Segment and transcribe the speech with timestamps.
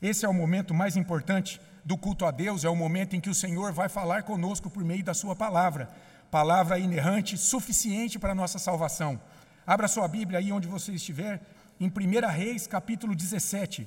[0.00, 3.30] Esse é o momento mais importante do culto a Deus, é o momento em que
[3.30, 5.88] o Senhor vai falar conosco por meio da Sua palavra,
[6.30, 9.20] palavra inerrante, suficiente para a nossa salvação.
[9.66, 11.42] Abra sua Bíblia aí onde você estiver,
[11.80, 13.86] em 1 Reis, capítulo 17.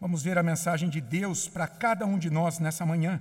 [0.00, 3.20] Vamos ver a mensagem de Deus para cada um de nós nessa manhã.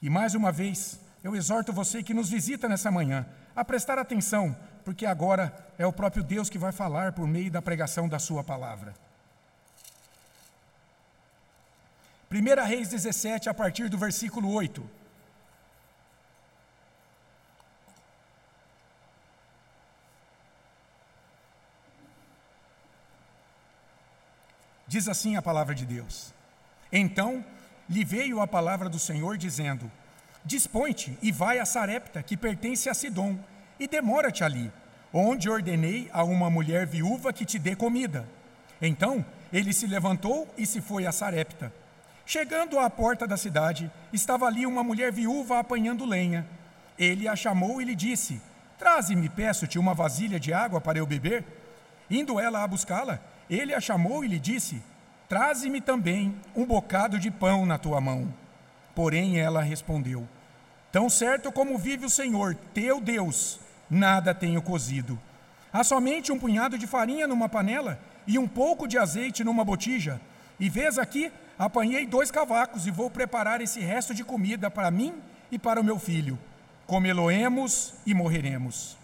[0.00, 3.26] E mais uma vez, eu exorto você que nos visita nessa manhã
[3.56, 7.60] a prestar atenção, porque agora é o próprio Deus que vai falar por meio da
[7.60, 8.94] pregação da Sua palavra.
[12.32, 14.88] 1 Reis 17, a partir do versículo 8.
[24.86, 26.32] Diz assim a palavra de Deus:
[26.92, 27.44] Então
[27.88, 29.90] lhe veio a palavra do Senhor, dizendo:
[30.44, 33.36] Dispõe-te e vai a Sarepta, que pertence a Sidom,
[33.76, 34.72] e demora-te ali,
[35.12, 38.24] onde ordenei a uma mulher viúva que te dê comida.
[38.80, 41.79] Então ele se levantou e se foi a Sarepta.
[42.32, 46.46] Chegando à porta da cidade, estava ali uma mulher viúva apanhando lenha.
[46.96, 48.40] Ele a chamou e lhe disse:
[48.78, 51.44] Traze-me, peço-te, uma vasilha de água para eu beber.
[52.08, 53.18] Indo ela a buscá-la,
[53.50, 54.80] ele a chamou e lhe disse:
[55.28, 58.32] Traze-me também um bocado de pão na tua mão.
[58.94, 60.24] Porém ela respondeu:
[60.92, 63.58] Tão certo como vive o Senhor, teu Deus,
[63.90, 65.18] nada tenho cozido.
[65.72, 70.20] Há somente um punhado de farinha numa panela e um pouco de azeite numa botija.
[70.60, 75.20] E vês aqui Apanhei dois cavacos e vou preparar esse resto de comida para mim
[75.52, 76.38] e para o meu filho.
[76.86, 78.96] Comeloemos e morreremos.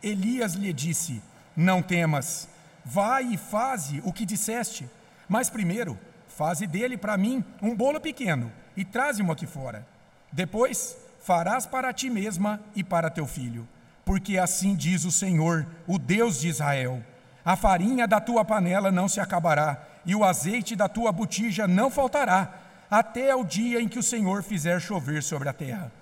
[0.00, 1.20] Elias lhe disse:
[1.56, 2.48] Não temas,
[2.84, 4.88] vai e faze o que disseste,
[5.28, 5.98] mas primeiro
[6.28, 9.84] faze dele para mim um bolo pequeno e traze-mo aqui fora.
[10.30, 13.66] Depois farás para ti mesma e para teu filho,
[14.04, 17.02] porque assim diz o Senhor, o Deus de Israel:
[17.44, 21.90] a farinha da tua panela não se acabará e o azeite da tua botija não
[21.90, 25.92] faltará, até o dia em que o Senhor fizer chover sobre a terra.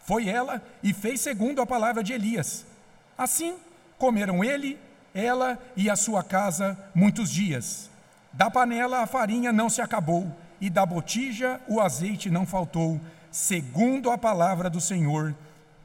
[0.00, 2.66] Foi ela e fez segundo a palavra de Elias.
[3.16, 3.56] Assim
[3.96, 4.78] comeram ele,
[5.14, 7.88] ela e a sua casa muitos dias.
[8.34, 10.30] Da panela a farinha não se acabou,
[10.60, 13.00] e da botija o azeite não faltou,
[13.32, 15.34] segundo a palavra do Senhor,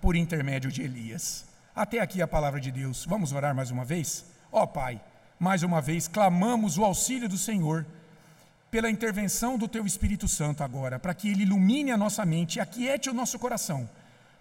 [0.02, 1.46] por intermédio de Elias.
[1.74, 3.06] Até aqui a palavra de Deus.
[3.06, 4.26] Vamos orar mais uma vez?
[4.52, 5.00] Ó oh, Pai
[5.44, 7.86] mais uma vez, clamamos o auxílio do Senhor
[8.72, 12.60] pela intervenção do Teu Espírito Santo agora, para que Ele ilumine a nossa mente e
[12.62, 13.88] aquiete o nosso coração,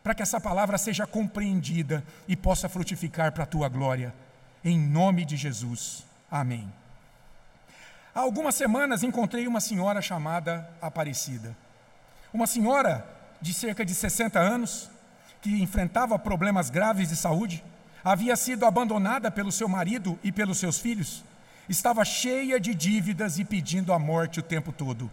[0.02, 4.14] para que essa palavra seja compreendida e possa frutificar para a Tua glória.
[4.64, 6.04] Em nome de Jesus.
[6.30, 6.72] Amém.
[8.14, 11.56] Há algumas semanas encontrei uma senhora chamada Aparecida.
[12.32, 13.04] Uma senhora
[13.40, 14.88] de cerca de 60 anos,
[15.40, 17.62] que enfrentava problemas graves de saúde,
[18.04, 21.22] havia sido abandonada pelo seu marido e pelos seus filhos,
[21.68, 25.10] estava cheia de dívidas e pedindo a morte o tempo todo.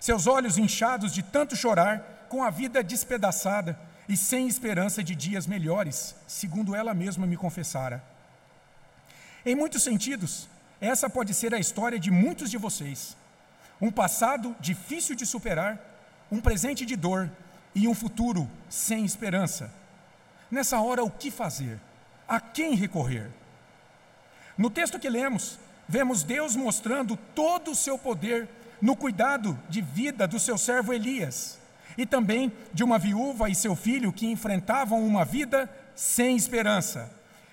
[0.00, 5.46] Seus olhos inchados de tanto chorar, com a vida despedaçada e sem esperança de dias
[5.46, 8.02] melhores, segundo ela mesma me confessara.
[9.44, 10.48] Em muitos sentidos,
[10.80, 13.16] essa pode ser a história de muitos de vocês.
[13.80, 15.78] Um passado difícil de superar,
[16.32, 17.30] um presente de dor
[17.74, 19.72] e um futuro sem esperança
[20.50, 21.80] Nessa hora, o que fazer?
[22.28, 23.30] A quem recorrer?
[24.56, 25.58] No texto que lemos,
[25.88, 28.48] vemos Deus mostrando todo o seu poder
[28.80, 31.58] no cuidado de vida do seu servo Elias
[31.96, 37.10] e também de uma viúva e seu filho que enfrentavam uma vida sem esperança,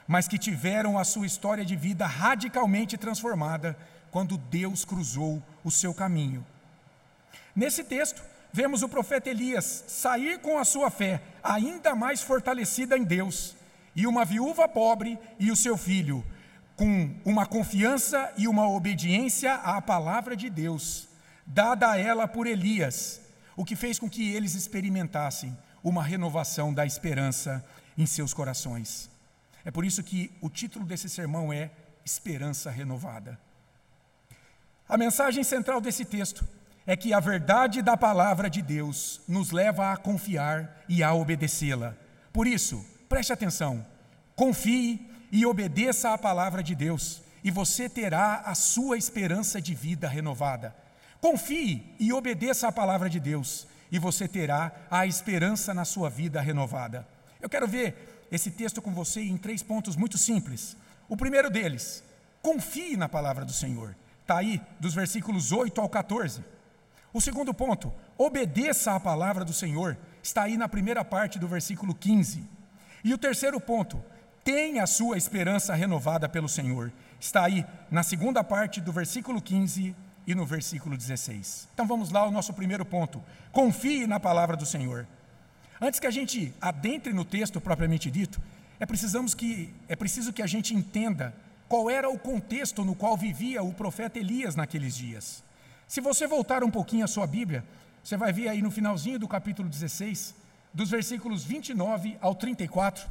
[0.07, 3.77] mas que tiveram a sua história de vida radicalmente transformada
[4.11, 6.45] quando Deus cruzou o seu caminho.
[7.55, 8.21] Nesse texto,
[8.53, 13.55] vemos o profeta Elias sair com a sua fé ainda mais fortalecida em Deus,
[13.95, 16.23] e uma viúva pobre e o seu filho,
[16.75, 21.07] com uma confiança e uma obediência à palavra de Deus,
[21.45, 23.21] dada a ela por Elias,
[23.55, 27.63] o que fez com que eles experimentassem uma renovação da esperança
[27.97, 29.09] em seus corações.
[29.65, 31.69] É por isso que o título desse sermão é
[32.05, 33.39] Esperança Renovada.
[34.87, 36.45] A mensagem central desse texto
[36.85, 41.95] é que a verdade da palavra de Deus nos leva a confiar e a obedecê-la.
[42.31, 43.85] Por isso, preste atenção,
[44.35, 50.07] confie e obedeça à palavra de Deus, e você terá a sua esperança de vida
[50.07, 50.75] renovada.
[51.19, 56.41] Confie e obedeça à palavra de Deus, e você terá a esperança na sua vida
[56.41, 57.07] renovada.
[57.41, 60.75] Eu quero ver esse texto com você em três pontos muito simples.
[61.07, 62.03] O primeiro deles,
[62.41, 63.95] confie na palavra do Senhor.
[64.21, 66.43] Está aí, dos versículos 8 ao 14.
[67.13, 71.93] O segundo ponto, obedeça à palavra do Senhor, está aí na primeira parte do versículo
[71.93, 72.43] 15.
[73.03, 74.03] E o terceiro ponto,
[74.43, 79.95] tenha a sua esperança renovada pelo Senhor, está aí na segunda parte do versículo 15
[80.25, 81.67] e no versículo 16.
[81.73, 83.23] Então vamos lá ao nosso primeiro ponto.
[83.51, 85.07] Confie na palavra do Senhor.
[85.79, 88.41] Antes que a gente adentre no texto propriamente dito,
[88.79, 91.31] é, precisamos que, é preciso que a gente entenda
[91.69, 95.43] qual era o contexto no qual vivia o profeta Elias naqueles dias.
[95.87, 97.63] Se você voltar um pouquinho a sua Bíblia,
[98.03, 100.35] você vai ver aí no finalzinho do capítulo 16,
[100.73, 103.09] dos versículos 29 ao 34,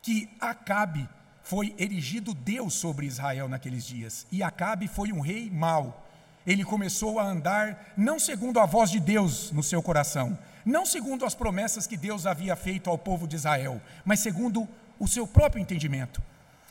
[0.00, 1.08] que Acabe
[1.42, 4.26] foi erigido Deus sobre Israel naqueles dias.
[4.30, 6.06] E Acabe foi um rei mau.
[6.46, 11.24] Ele começou a andar não segundo a voz de Deus no seu coração, não segundo
[11.24, 14.68] as promessas que Deus havia feito ao povo de Israel, mas segundo
[14.98, 16.22] o seu próprio entendimento.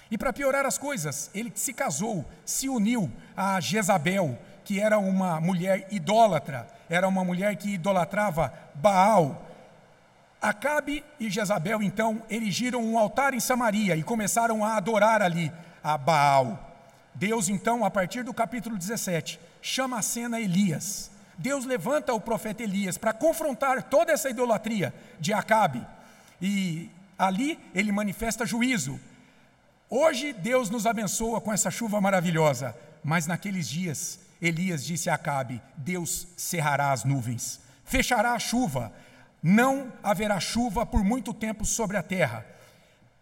[0.10, 5.40] E para piorar as coisas, ele se casou, se uniu a Jezabel, que era uma
[5.40, 9.50] mulher idólatra, era uma mulher que idolatrava Baal.
[10.42, 15.52] Acabe e Jezabel então erigiram um altar em Samaria e começaram a adorar ali
[15.84, 16.72] a Baal.
[17.14, 21.12] Deus então, a partir do capítulo 17, chama a cena Elias.
[21.38, 25.86] Deus levanta o profeta Elias para confrontar toda essa idolatria de Acabe.
[26.42, 29.00] E ali ele manifesta juízo,
[29.94, 32.74] Hoje Deus nos abençoa com essa chuva maravilhosa,
[33.04, 38.92] mas naqueles dias Elias disse a Acabe: Deus cerrará as nuvens, fechará a chuva,
[39.42, 42.46] não haverá chuva por muito tempo sobre a terra.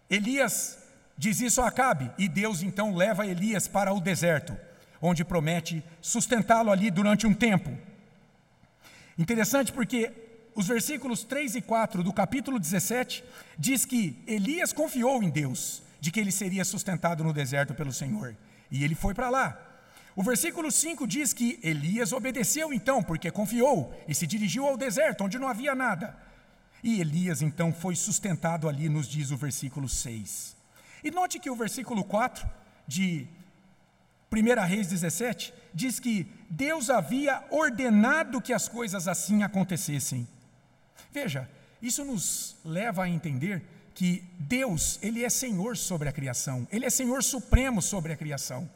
[0.08, 0.78] Elias
[1.16, 4.56] diz isso a Acabe, e Deus então leva Elias para o deserto,
[5.00, 7.70] onde promete sustentá-lo ali durante um tempo.
[9.18, 10.10] Interessante porque
[10.54, 13.22] os versículos 3 e 4 do capítulo 17
[13.58, 18.34] diz que Elias confiou em Deus de que ele seria sustentado no deserto pelo Senhor.
[18.70, 19.69] E ele foi para lá.
[20.20, 25.24] O versículo 5 diz que Elias obedeceu então, porque confiou, e se dirigiu ao deserto,
[25.24, 26.14] onde não havia nada.
[26.84, 30.54] E Elias então foi sustentado ali, nos diz o versículo 6.
[31.02, 32.46] E note que o versículo 4
[32.86, 33.26] de
[34.30, 40.28] 1 Reis 17 diz que Deus havia ordenado que as coisas assim acontecessem.
[41.10, 41.48] Veja,
[41.80, 43.64] isso nos leva a entender
[43.94, 48.68] que Deus, ele é Senhor sobre a criação, ele é Senhor supremo sobre a criação.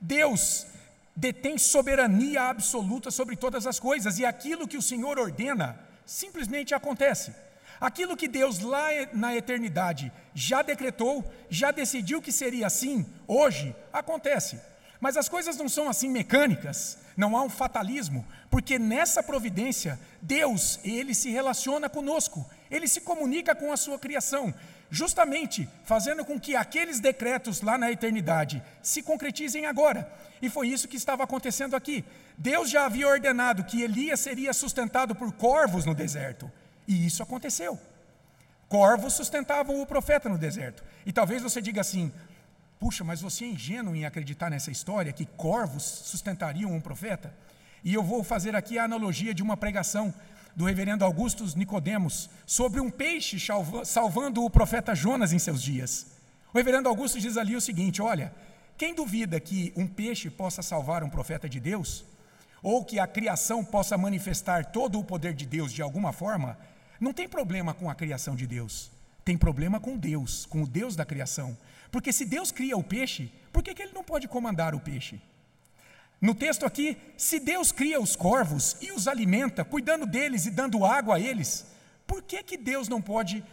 [0.00, 0.68] Deus
[1.16, 7.34] detém soberania absoluta sobre todas as coisas e aquilo que o Senhor ordena simplesmente acontece.
[7.80, 14.60] Aquilo que Deus lá na eternidade já decretou, já decidiu que seria assim, hoje acontece.
[15.00, 20.80] Mas as coisas não são assim mecânicas, não há um fatalismo, porque nessa providência, Deus,
[20.82, 24.54] ele se relaciona conosco, ele se comunica com a sua criação,
[24.90, 30.10] justamente fazendo com que aqueles decretos lá na eternidade se concretizem agora.
[30.40, 32.04] E foi isso que estava acontecendo aqui.
[32.36, 36.50] Deus já havia ordenado que Elias seria sustentado por corvos no deserto,
[36.86, 37.78] e isso aconteceu.
[38.68, 40.82] Corvos sustentavam o profeta no deserto.
[41.06, 42.12] E talvez você diga assim:
[42.78, 47.32] puxa, mas você é ingênuo em acreditar nessa história que corvos sustentariam um profeta?
[47.84, 50.12] E eu vou fazer aqui a analogia de uma pregação
[50.56, 53.38] do reverendo Augustus Nicodemos sobre um peixe
[53.84, 56.06] salvando o profeta Jonas em seus dias.
[56.52, 58.32] O reverendo Augusto diz ali o seguinte: olha,
[58.76, 62.04] quem duvida que um peixe possa salvar um profeta de Deus,
[62.62, 66.56] ou que a criação possa manifestar todo o poder de Deus de alguma forma,
[67.00, 68.90] não tem problema com a criação de Deus,
[69.24, 71.56] tem problema com Deus, com o Deus da criação.
[71.90, 75.20] Porque se Deus cria o peixe, por que, que ele não pode comandar o peixe?
[76.20, 80.84] No texto aqui, se Deus cria os corvos e os alimenta, cuidando deles e dando
[80.84, 81.66] água a eles,
[82.06, 83.44] por que, que Deus não pode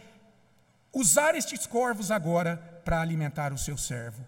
[0.92, 4.24] usar estes corvos agora para alimentar o seu servo?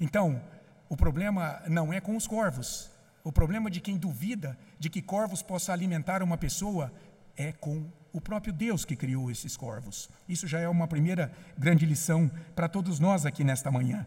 [0.00, 0.42] Então,
[0.88, 2.90] o problema não é com os corvos.
[3.22, 6.92] O problema de quem duvida de que corvos possa alimentar uma pessoa
[7.36, 10.08] é com o próprio Deus que criou esses corvos.
[10.28, 14.06] Isso já é uma primeira grande lição para todos nós aqui nesta manhã.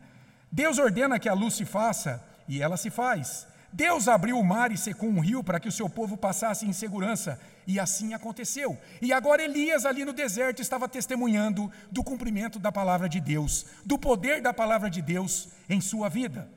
[0.51, 3.47] Deus ordena que a luz se faça e ela se faz.
[3.73, 6.73] Deus abriu o mar e secou um rio para que o seu povo passasse em
[6.73, 8.77] segurança, e assim aconteceu.
[9.01, 13.97] E agora Elias, ali no deserto, estava testemunhando do cumprimento da palavra de Deus, do
[13.97, 16.49] poder da palavra de Deus em sua vida.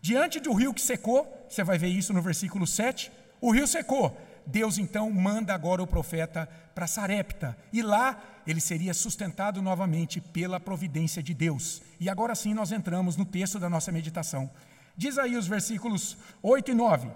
[0.00, 4.16] Diante do rio que secou, você vai ver isso no versículo 7, o rio secou.
[4.46, 10.58] Deus então manda agora o profeta para Sarepta, e lá ele seria sustentado novamente pela
[10.58, 11.82] providência de Deus.
[12.00, 14.50] E agora sim nós entramos no texto da nossa meditação.
[14.96, 17.08] Diz aí os versículos 8 e 9.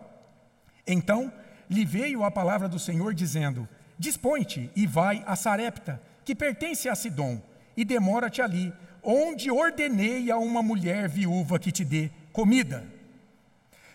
[0.87, 1.33] Então
[1.69, 3.69] lhe veio a palavra do Senhor dizendo:
[3.99, 7.41] Dispõe-te e vai a Sarepta, que pertence a Sidom,
[7.77, 12.85] e demora-te ali, onde ordenei a uma mulher viúva que te dê comida.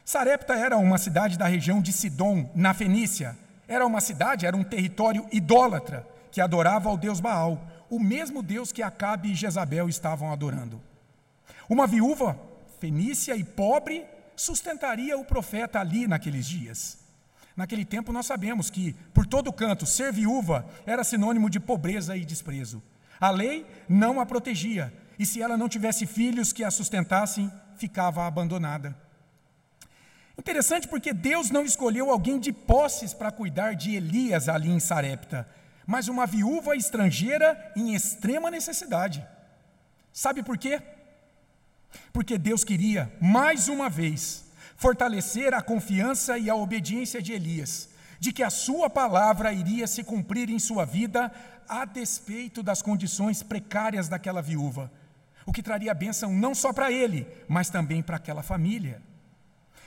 [0.03, 3.37] Sarepta era uma cidade da região de Sidom, na Fenícia.
[3.67, 8.71] Era uma cidade, era um território idólatra, que adorava ao deus Baal, o mesmo deus
[8.71, 10.81] que Acabe e Jezabel estavam adorando.
[11.69, 12.37] Uma viúva
[12.81, 14.03] fenícia e pobre,
[14.35, 16.97] sustentaria o profeta ali naqueles dias?
[17.55, 22.25] Naquele tempo nós sabemos que, por todo canto, ser viúva era sinônimo de pobreza e
[22.25, 22.81] desprezo.
[23.19, 28.25] A lei não a protegia, e se ela não tivesse filhos que a sustentassem, ficava
[28.25, 28.97] abandonada.
[30.35, 35.47] Interessante porque Deus não escolheu alguém de posses para cuidar de Elias ali em Sarepta,
[35.85, 39.23] mas uma viúva estrangeira em extrema necessidade.
[40.11, 40.81] Sabe por quê?
[42.13, 44.45] Porque Deus queria, mais uma vez,
[44.75, 50.03] fortalecer a confiança e a obediência de Elias, de que a sua palavra iria se
[50.03, 51.31] cumprir em sua vida,
[51.67, 54.91] a despeito das condições precárias daquela viúva,
[55.45, 59.01] o que traria bênção não só para ele, mas também para aquela família.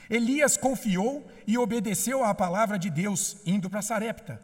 [0.09, 4.39] Elias confiou e obedeceu à palavra de Deus, indo para Sarepta.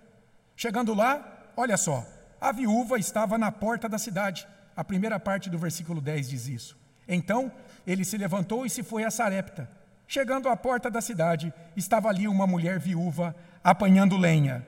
[0.55, 2.05] Chegando lá, olha só,
[2.39, 4.47] a viúva estava na porta da cidade.
[4.75, 6.80] A primeira parte do versículo 10 diz isso.
[7.08, 7.51] Então
[7.86, 9.70] ele se levantou e se foi a Sarepta.
[10.08, 14.65] Chegando à porta da cidade, estava ali uma mulher viúva apanhando lenha.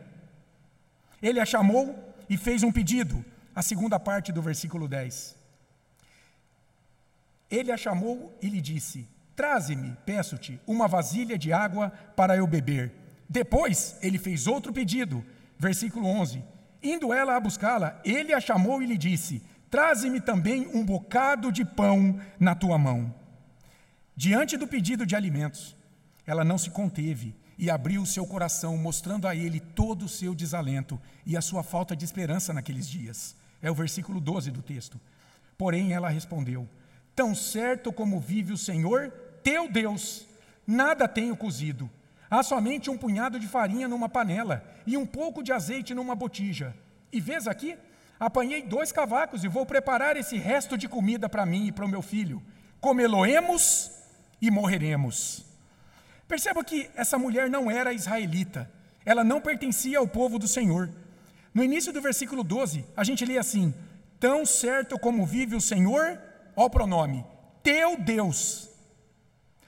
[1.22, 3.24] Ele a chamou e fez um pedido,
[3.56, 5.36] a segunda parte do versículo 10.
[7.52, 12.92] Ele a chamou e lhe disse: Traze-me, peço-te, uma vasilha de água para eu beber.
[13.28, 15.26] Depois ele fez outro pedido,
[15.58, 16.44] versículo 11.
[16.82, 19.42] Indo ela a buscá-la, ele a chamou e lhe disse:
[19.74, 23.12] Traze-me também um bocado de pão na tua mão.
[24.16, 25.76] Diante do pedido de alimentos,
[26.28, 30.36] ela não se conteve e abriu o seu coração, mostrando a ele todo o seu
[30.36, 33.36] desalento e a sua falta de esperança naqueles dias.
[33.64, 35.02] É o versículo 12 do texto.
[35.58, 36.70] Porém, ela respondeu:
[37.16, 39.10] Tão certo como vive o Senhor,
[39.42, 40.28] teu Deus,
[40.68, 41.90] nada tenho cozido.
[42.30, 46.76] Há somente um punhado de farinha numa panela e um pouco de azeite numa botija.
[47.12, 47.76] E vês aqui?
[48.24, 51.90] Apanhei dois cavacos e vou preparar esse resto de comida para mim e para o
[51.90, 52.42] meu filho.
[52.80, 53.92] Comeloemos
[54.42, 55.44] e morreremos.
[56.26, 58.72] Perceba que essa mulher não era israelita.
[59.06, 60.90] Ela não pertencia ao povo do Senhor.
[61.54, 63.74] No início do versículo 12, a gente lê assim:
[64.22, 66.18] Tão certo como vive o Senhor,
[66.56, 67.26] ó pronome,
[67.62, 68.70] teu Deus.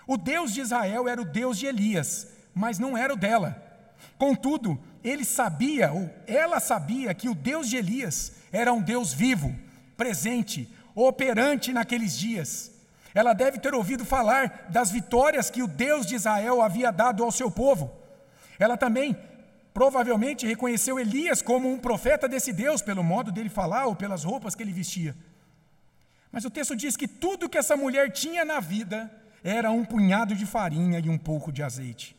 [0.08, 3.62] O Deus de Israel era o Deus de Elias, mas não era o dela.
[4.18, 9.54] Contudo, ele sabia, ou ela sabia, que o Deus de Elias era um Deus vivo,
[9.98, 12.72] presente, operante naqueles dias.
[13.14, 17.32] Ela deve ter ouvido falar das vitórias que o Deus de Israel havia dado ao
[17.32, 17.92] seu povo.
[18.58, 19.18] Ela também
[19.74, 24.56] provavelmente reconheceu Elias como um profeta desse Deus, pelo modo dele falar ou pelas roupas
[24.56, 25.14] que ele vestia.
[26.32, 29.12] Mas o texto diz que tudo que essa mulher tinha na vida
[29.44, 32.16] era um punhado de farinha e um pouco de azeite.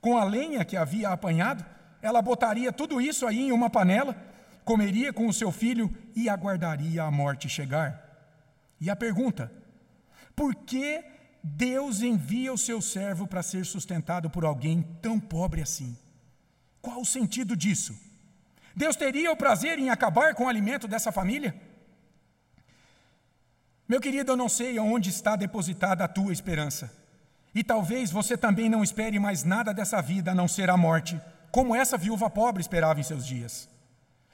[0.00, 1.64] Com a lenha que havia apanhado,
[2.02, 4.16] ela botaria tudo isso aí em uma panela,
[4.70, 7.90] comeria com o seu filho e aguardaria a morte chegar.
[8.80, 9.52] E a pergunta:
[10.36, 11.02] por que
[11.42, 15.98] Deus envia o seu servo para ser sustentado por alguém tão pobre assim?
[16.80, 17.98] Qual o sentido disso?
[18.76, 21.52] Deus teria o prazer em acabar com o alimento dessa família?
[23.88, 26.96] Meu querido, eu não sei onde está depositada a tua esperança.
[27.52, 31.20] E talvez você também não espere mais nada dessa vida a não ser a morte,
[31.50, 33.68] como essa viúva pobre esperava em seus dias.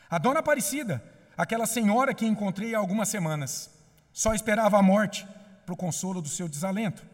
[0.08, 1.02] A dona Aparecida,
[1.36, 3.70] aquela senhora que encontrei há algumas semanas,
[4.12, 5.26] só esperava a morte
[5.64, 7.04] para o consolo do seu desalento.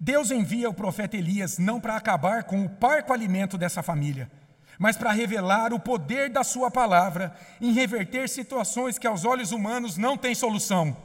[0.00, 4.30] Deus envia o profeta Elias não para acabar com o parco alimento dessa família,
[4.78, 9.96] mas para revelar o poder da Sua palavra em reverter situações que aos olhos humanos
[9.96, 10.96] não têm solução.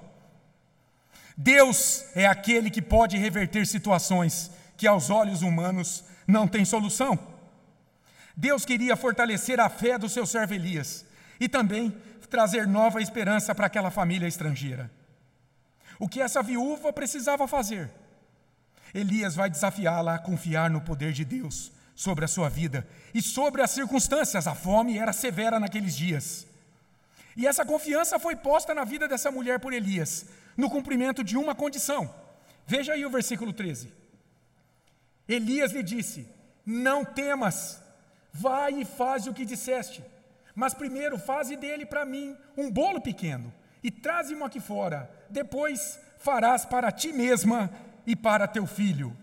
[1.37, 7.36] Deus é aquele que pode reverter situações que aos olhos humanos não têm solução.
[8.37, 11.03] Deus queria fortalecer a fé do seu servo Elias
[11.39, 11.89] e também
[12.29, 14.91] trazer nova esperança para aquela família estrangeira.
[15.99, 17.89] O que essa viúva precisava fazer?
[18.93, 23.63] Elias vai desafiá-la a confiar no poder de Deus sobre a sua vida e sobre
[23.63, 24.45] as circunstâncias.
[24.45, 26.45] A fome era severa naqueles dias.
[27.35, 31.55] E essa confiança foi posta na vida dessa mulher por Elias, no cumprimento de uma
[31.55, 32.13] condição.
[32.67, 33.91] Veja aí o versículo 13.
[35.27, 36.27] Elias lhe disse:
[36.65, 37.81] Não temas,
[38.39, 40.03] vai e faz o que disseste,
[40.53, 43.51] mas primeiro faze dele para mim um bolo pequeno
[43.83, 45.09] e traze-mo aqui fora.
[45.29, 47.69] Depois farás para ti mesma
[48.05, 49.15] e para teu filho.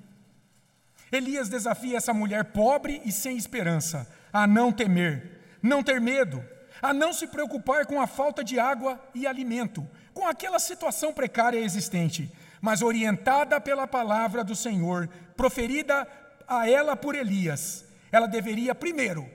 [1.13, 6.43] Elias desafia essa mulher pobre e sem esperança a não temer, não ter medo,
[6.83, 11.59] a não se preocupar com a falta de água e alimento, com aquela situação precária
[11.59, 12.31] existente,
[12.61, 16.07] mas orientada pela palavra do Senhor, proferida
[16.49, 17.85] a ela por Elias.
[18.15, 19.29] Ela deveria primeiro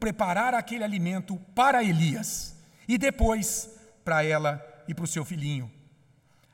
[0.00, 2.56] preparar aquele alimento para Elias
[2.88, 3.70] e depois
[4.04, 5.70] para ela e para o seu filhinho.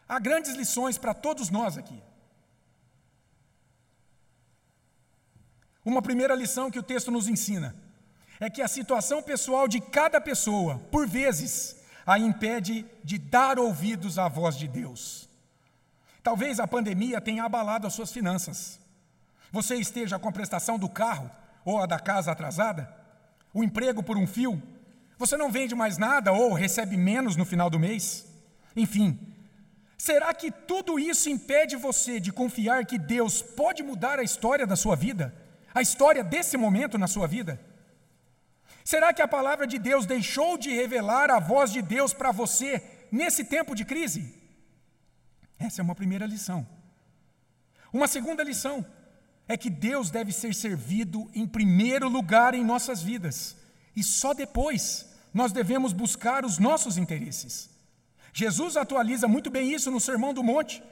[0.07, 1.99] Há grandes lições para todos nós aqui.
[5.83, 7.75] Uma primeira lição que o texto nos ensina
[8.39, 14.19] é que a situação pessoal de cada pessoa, por vezes, a impede de dar ouvidos
[14.19, 15.27] à voz de Deus.
[16.23, 18.79] Talvez a pandemia tenha abalado as suas finanças.
[19.51, 21.31] Você esteja com a prestação do carro
[21.65, 22.93] ou a da casa atrasada,
[23.55, 24.61] o emprego por um fio,
[25.19, 28.27] você não vende mais nada ou recebe menos no final do mês.
[28.75, 29.19] Enfim,
[29.97, 34.75] será que tudo isso impede você de confiar que Deus pode mudar a história da
[34.75, 35.35] sua vida?
[35.75, 37.61] A história desse momento na sua vida?
[38.85, 42.83] Será que a palavra de Deus deixou de revelar a voz de Deus para você
[43.13, 44.35] nesse tempo de crise?
[45.59, 46.67] Essa é uma primeira lição.
[47.93, 48.85] Uma segunda lição
[49.49, 53.57] é que Deus deve ser servido em primeiro lugar em nossas vidas,
[53.95, 57.71] e só depois nós devemos buscar os nossos interesses.
[58.33, 60.83] Jesus atualiza muito bem isso no Sermão do Monte,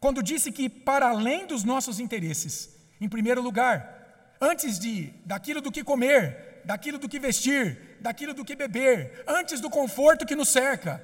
[0.00, 5.70] quando disse que para além dos nossos interesses, em primeiro lugar, antes de daquilo do
[5.70, 10.48] que comer, daquilo do que vestir, daquilo do que beber, antes do conforto que nos
[10.48, 11.02] cerca,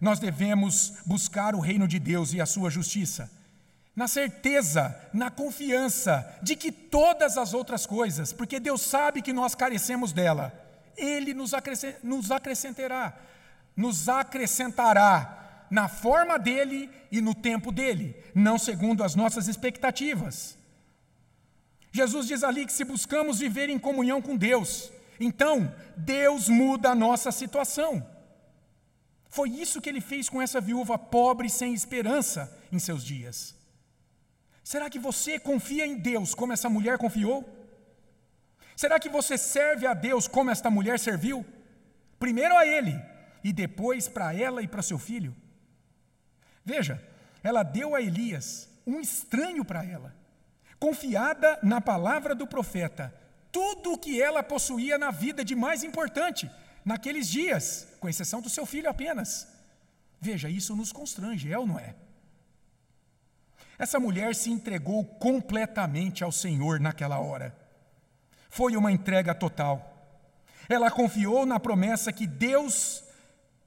[0.00, 3.30] nós devemos buscar o reino de Deus e a sua justiça,
[3.94, 9.54] na certeza, na confiança de que todas as outras coisas, porque Deus sabe que nós
[9.54, 10.52] carecemos dela,
[10.96, 11.52] Ele nos,
[12.02, 13.16] nos acrescentará,
[13.76, 20.56] nos acrescentará na forma dele e no tempo dele, não segundo as nossas expectativas.
[21.92, 26.94] Jesus diz ali que se buscamos viver em comunhão com Deus, então Deus muda a
[26.94, 28.04] nossa situação.
[29.28, 33.54] Foi isso que ele fez com essa viúva pobre sem esperança em seus dias.
[34.64, 37.46] Será que você confia em Deus como essa mulher confiou?
[38.74, 41.44] Será que você serve a Deus como esta mulher serviu?
[42.18, 42.98] Primeiro a Ele
[43.44, 45.36] e depois para ela e para seu filho?
[46.64, 47.00] Veja,
[47.42, 50.14] ela deu a Elias, um estranho para ela,
[50.80, 53.14] confiada na palavra do profeta,
[53.52, 56.50] tudo o que ela possuía na vida de mais importante,
[56.82, 59.46] naqueles dias, com exceção do seu filho apenas.
[60.18, 61.94] Veja, isso nos constrange, é ou não é?
[63.78, 67.54] Essa mulher se entregou completamente ao Senhor naquela hora.
[68.48, 69.90] Foi uma entrega total.
[70.68, 73.04] Ela confiou na promessa que Deus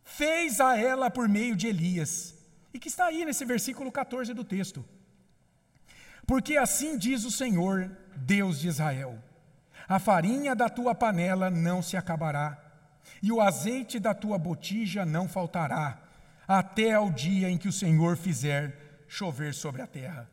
[0.03, 2.33] fez a ela por meio de Elias,
[2.73, 4.85] e que está aí nesse versículo 14 do texto.
[6.25, 9.17] Porque assim diz o Senhor, Deus de Israel:
[9.87, 12.63] a farinha da tua panela não se acabará
[13.21, 15.99] e o azeite da tua botija não faltará,
[16.47, 20.29] até ao dia em que o Senhor fizer chover sobre a terra.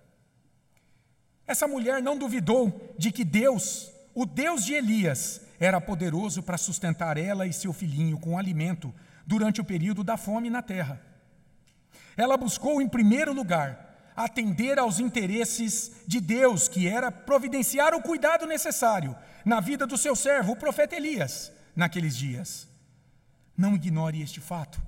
[1.46, 7.16] Essa mulher não duvidou de que Deus, o Deus de Elias, era poderoso para sustentar
[7.16, 8.92] ela e seu filhinho com alimento
[9.26, 11.00] durante o período da fome na terra.
[12.16, 18.46] Ela buscou, em primeiro lugar, atender aos interesses de Deus, que era providenciar o cuidado
[18.46, 22.68] necessário na vida do seu servo, o profeta Elias, naqueles dias.
[23.56, 24.80] Não ignore este fato.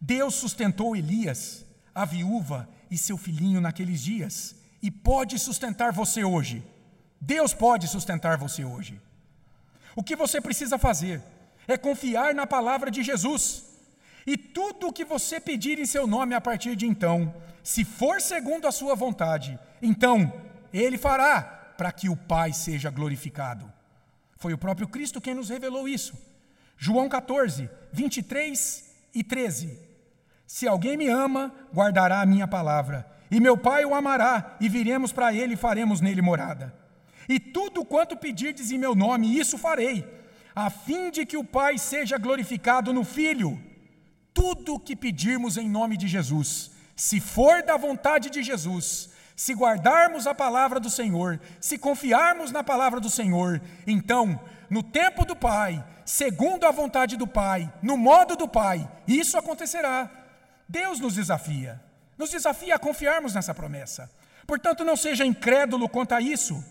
[0.00, 6.62] Deus sustentou Elias, a viúva e seu filhinho naqueles dias, e pode sustentar você hoje.
[7.18, 9.00] Deus pode sustentar você hoje.
[9.96, 11.22] O que você precisa fazer
[11.66, 13.64] é confiar na palavra de Jesus.
[14.26, 18.20] E tudo o que você pedir em seu nome a partir de então, se for
[18.20, 20.30] segundo a sua vontade, então
[20.70, 21.40] ele fará
[21.78, 23.72] para que o Pai seja glorificado.
[24.36, 26.12] Foi o próprio Cristo quem nos revelou isso.
[26.76, 29.91] João 14, 23 e 13.
[30.52, 35.10] Se alguém me ama, guardará a minha palavra, e meu Pai o amará, e viremos
[35.10, 36.74] para ele e faremos nele morada.
[37.26, 40.06] E tudo quanto pedirdes em meu nome, isso farei,
[40.54, 43.58] a fim de que o Pai seja glorificado no Filho.
[44.34, 49.54] Tudo o que pedirmos em nome de Jesus, se for da vontade de Jesus, se
[49.54, 54.38] guardarmos a palavra do Senhor, se confiarmos na palavra do Senhor, então,
[54.68, 60.21] no tempo do Pai, segundo a vontade do Pai, no modo do Pai, isso acontecerá.
[60.72, 61.78] Deus nos desafia,
[62.16, 64.10] nos desafia a confiarmos nessa promessa.
[64.46, 66.64] Portanto, não seja incrédulo quanto a isso,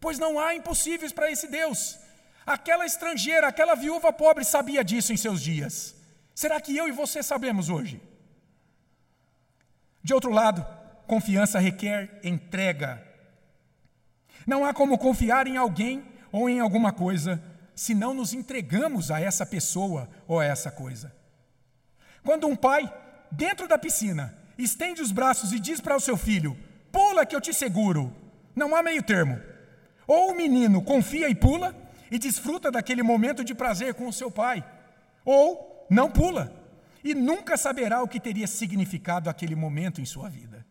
[0.00, 1.98] pois não há impossíveis para esse Deus.
[2.46, 5.94] Aquela estrangeira, aquela viúva pobre sabia disso em seus dias.
[6.34, 8.00] Será que eu e você sabemos hoje?
[10.02, 10.66] De outro lado,
[11.06, 13.06] confiança requer entrega.
[14.46, 17.40] Não há como confiar em alguém ou em alguma coisa
[17.74, 21.14] se não nos entregamos a essa pessoa ou a essa coisa.
[22.24, 22.90] Quando um pai,
[23.32, 26.56] dentro da piscina, estende os braços e diz para o seu filho:
[26.90, 28.14] Pula que eu te seguro,
[28.54, 29.40] não há meio termo.
[30.06, 31.74] Ou o menino confia e pula
[32.10, 34.64] e desfruta daquele momento de prazer com o seu pai,
[35.24, 36.52] ou não pula
[37.02, 40.64] e nunca saberá o que teria significado aquele momento em sua vida.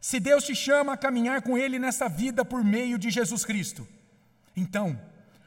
[0.00, 3.86] Se Deus te chama a caminhar com Ele nessa vida por meio de Jesus Cristo,
[4.56, 4.98] Então,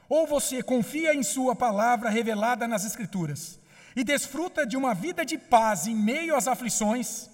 [0.10, 3.60] ou você confia em Sua palavra revelada nas Escrituras
[3.96, 7.30] e desfruta de uma vida de paz em meio às aflições,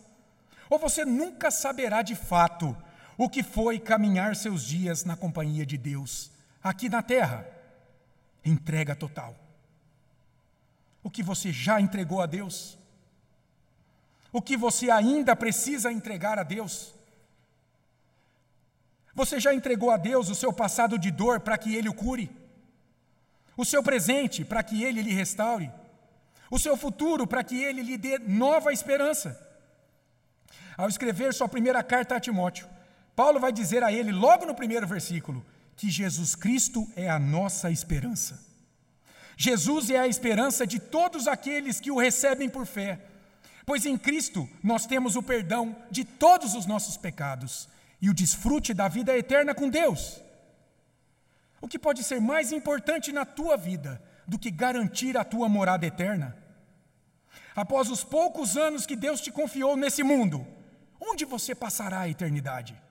[0.69, 2.75] ou você nunca saberá de fato
[3.17, 6.31] o que foi caminhar seus dias na companhia de Deus,
[6.63, 7.45] aqui na terra.
[8.45, 9.35] Entrega total.
[11.03, 12.77] O que você já entregou a Deus?
[14.31, 16.93] O que você ainda precisa entregar a Deus?
[19.13, 22.31] Você já entregou a Deus o seu passado de dor para que Ele o cure?
[23.57, 25.71] O seu presente para que Ele lhe restaure?
[26.49, 29.39] O seu futuro para que Ele lhe dê nova esperança?
[30.79, 32.65] Ao escrever sua primeira carta a Timóteo,
[33.13, 37.69] Paulo vai dizer a ele, logo no primeiro versículo, que Jesus Cristo é a nossa
[37.69, 38.39] esperança.
[39.35, 42.97] Jesus é a esperança de todos aqueles que o recebem por fé,
[43.65, 47.67] pois em Cristo nós temos o perdão de todos os nossos pecados
[48.01, 50.21] e o desfrute da vida eterna com Deus.
[51.59, 55.85] O que pode ser mais importante na tua vida do que garantir a tua morada
[55.85, 56.37] eterna?
[57.59, 60.47] Após os poucos anos que Deus te confiou nesse mundo,
[60.97, 62.81] onde você passará a eternidade?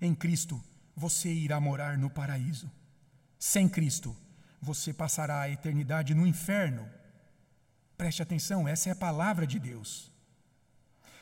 [0.00, 0.60] Em Cristo,
[0.96, 2.68] você irá morar no paraíso.
[3.38, 4.16] Sem Cristo,
[4.60, 6.84] você passará a eternidade no inferno.
[7.96, 10.10] Preste atenção, essa é a palavra de Deus.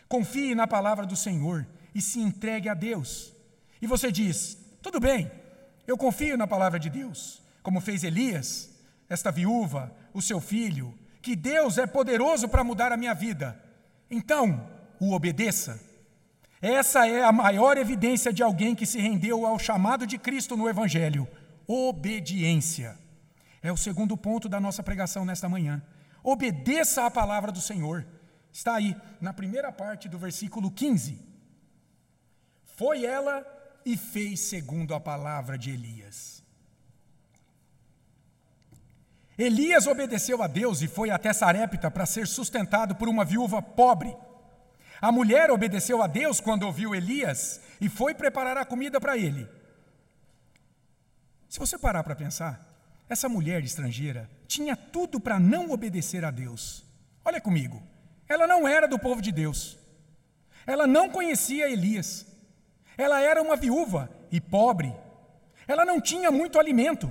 [0.08, 3.34] Confie na palavra do Senhor e se entregue a Deus.
[3.82, 5.30] E você diz: tudo bem,
[5.86, 8.70] eu confio na palavra de Deus, como fez Elias,
[9.06, 13.58] esta viúva, o seu filho, que Deus é poderoso para mudar a minha vida.
[14.10, 15.80] Então, o obedeça.
[16.60, 20.68] Essa é a maior evidência de alguém que se rendeu ao chamado de Cristo no
[20.68, 21.26] Evangelho:
[21.66, 22.98] obediência.
[23.62, 25.82] É o segundo ponto da nossa pregação nesta manhã.
[26.22, 28.06] Obedeça à palavra do Senhor.
[28.52, 31.18] Está aí, na primeira parte do versículo 15.
[32.76, 33.42] Foi ela
[33.84, 36.33] e fez segundo a palavra de Elias.
[39.36, 44.16] Elias obedeceu a Deus e foi até Sarepta para ser sustentado por uma viúva pobre.
[45.00, 49.48] A mulher obedeceu a Deus quando ouviu Elias e foi preparar a comida para ele.
[51.48, 52.64] Se você parar para pensar,
[53.08, 56.84] essa mulher estrangeira tinha tudo para não obedecer a Deus.
[57.24, 57.82] Olha comigo,
[58.28, 59.78] ela não era do povo de Deus.
[60.66, 62.26] Ela não conhecia Elias.
[62.96, 64.94] Ela era uma viúva e pobre.
[65.66, 67.10] Ela não tinha muito alimento.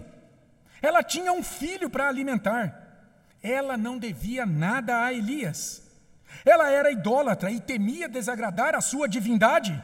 [0.83, 2.65] Ela tinha um filho para alimentar.
[3.41, 5.81] Ela não devia nada a Elias.
[6.43, 9.81] Ela era idólatra e temia desagradar a sua divindade.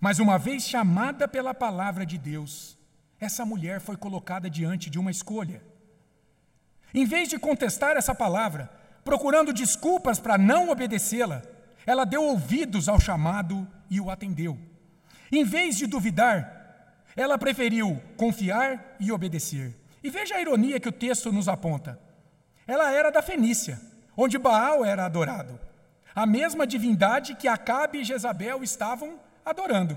[0.00, 2.78] Mas uma vez chamada pela palavra de Deus,
[3.20, 5.62] essa mulher foi colocada diante de uma escolha.
[6.94, 8.70] Em vez de contestar essa palavra,
[9.04, 11.42] procurando desculpas para não obedecê-la,
[11.84, 14.58] ela deu ouvidos ao chamado e o atendeu.
[15.30, 16.55] Em vez de duvidar,
[17.16, 19.74] ela preferiu confiar e obedecer.
[20.04, 21.98] E veja a ironia que o texto nos aponta.
[22.66, 23.80] Ela era da Fenícia,
[24.16, 25.58] onde Baal era adorado,
[26.14, 29.96] a mesma divindade que Acabe e Jezabel estavam adorando.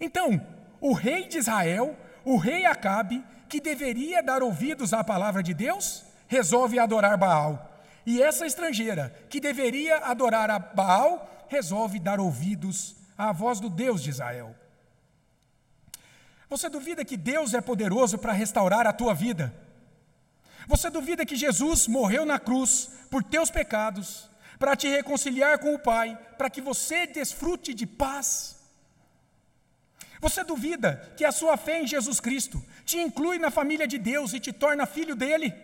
[0.00, 0.40] Então,
[0.80, 6.04] o rei de Israel, o rei Acabe, que deveria dar ouvidos à palavra de Deus,
[6.26, 7.70] resolve adorar Baal.
[8.04, 14.02] E essa estrangeira, que deveria adorar a Baal, resolve dar ouvidos à voz do Deus
[14.02, 14.54] de Israel.
[16.52, 19.54] Você duvida que Deus é poderoso para restaurar a tua vida?
[20.68, 25.78] Você duvida que Jesus morreu na cruz por teus pecados, para te reconciliar com o
[25.78, 28.60] Pai, para que você desfrute de paz?
[30.20, 34.34] Você duvida que a sua fé em Jesus Cristo te inclui na família de Deus
[34.34, 35.54] e te torna filho dele?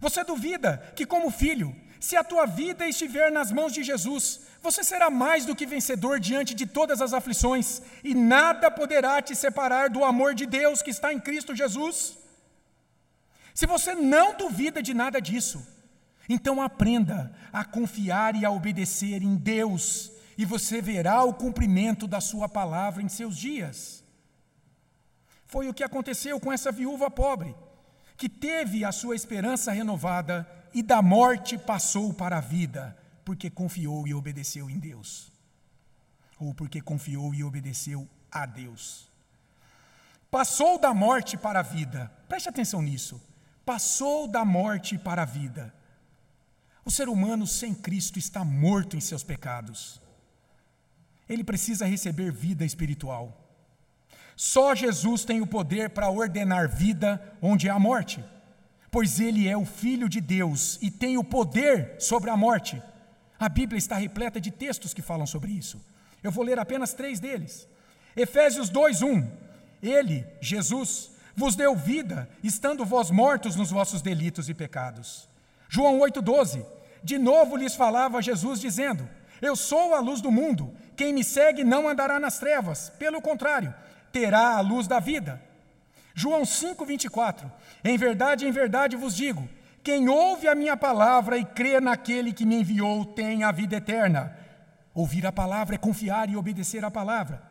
[0.00, 4.82] Você duvida que, como filho, se a tua vida estiver nas mãos de Jesus, você
[4.82, 9.90] será mais do que vencedor diante de todas as aflições, e nada poderá te separar
[9.90, 12.16] do amor de Deus que está em Cristo Jesus?
[13.54, 15.64] Se você não duvida de nada disso,
[16.28, 22.20] então aprenda a confiar e a obedecer em Deus, e você verá o cumprimento da
[22.20, 24.02] Sua palavra em seus dias.
[25.44, 27.54] Foi o que aconteceu com essa viúva pobre,
[28.16, 34.06] que teve a sua esperança renovada e da morte passou para a vida, porque confiou
[34.06, 35.32] e obedeceu em Deus,
[36.38, 39.08] ou porque confiou e obedeceu a Deus.
[40.30, 43.20] Passou da morte para a vida, preste atenção nisso
[43.64, 45.74] passou da morte para a vida.
[46.84, 50.00] O ser humano sem Cristo está morto em seus pecados.
[51.28, 53.40] Ele precisa receber vida espiritual.
[54.36, 58.22] Só Jesus tem o poder para ordenar vida onde há morte,
[58.90, 62.82] pois ele é o Filho de Deus e tem o poder sobre a morte.
[63.38, 65.80] A Bíblia está repleta de textos que falam sobre isso.
[66.22, 67.68] Eu vou ler apenas três deles.
[68.16, 69.28] Efésios 2:1
[69.82, 75.28] Ele, Jesus, vos deu vida, estando vós mortos nos vossos delitos e pecados.
[75.68, 76.64] João 8,12.
[77.02, 79.08] De novo lhes falava Jesus, dizendo:
[79.42, 80.72] Eu sou a luz do mundo.
[80.96, 83.74] Quem me segue não andará nas trevas, pelo contrário,
[84.12, 85.42] terá a luz da vida.
[86.14, 87.50] João 5,24.
[87.84, 89.48] Em verdade, em verdade vos digo:
[89.84, 94.34] quem ouve a minha palavra e crê naquele que me enviou tem a vida eterna.
[94.94, 97.42] Ouvir a palavra é confiar e obedecer a palavra.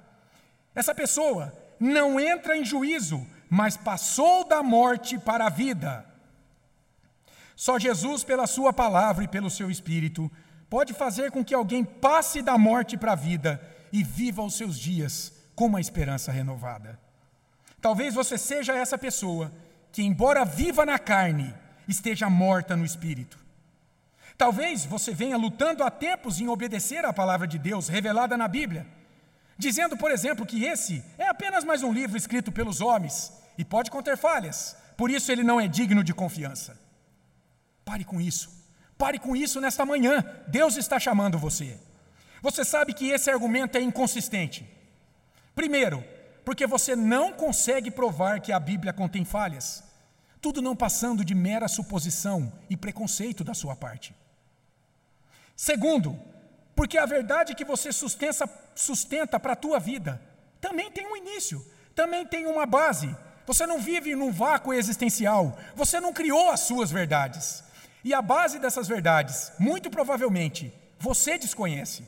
[0.73, 6.03] Essa pessoa não entra em juízo, mas passou da morte para a vida.
[7.55, 10.31] Só Jesus, pela Sua palavra e pelo Seu Espírito,
[10.67, 14.79] pode fazer com que alguém passe da morte para a vida e viva os seus
[14.79, 16.99] dias com uma esperança renovada.
[17.79, 19.51] Talvez você seja essa pessoa
[19.91, 21.53] que, embora viva na carne,
[21.87, 23.37] esteja morta no espírito.
[24.37, 28.85] Talvez você venha lutando há tempos em obedecer à palavra de Deus revelada na Bíblia,
[29.57, 33.91] dizendo, por exemplo, que esse é apenas mais um livro escrito pelos homens e pode
[33.91, 36.79] conter falhas, por isso ele não é digno de confiança.
[37.85, 38.49] Pare com isso.
[38.97, 40.23] Pare com isso nesta manhã.
[40.47, 41.77] Deus está chamando você.
[42.41, 44.67] Você sabe que esse argumento é inconsistente.
[45.55, 46.03] Primeiro,
[46.43, 49.83] porque você não consegue provar que a Bíblia contém falhas,
[50.43, 54.13] tudo não passando de mera suposição e preconceito da sua parte.
[55.55, 56.19] Segundo,
[56.75, 60.21] porque a verdade que você sustenta, sustenta para a tua vida
[60.59, 63.15] também tem um início, também tem uma base.
[63.45, 67.63] Você não vive num vácuo existencial, você não criou as suas verdades.
[68.03, 72.05] E a base dessas verdades, muito provavelmente, você desconhece.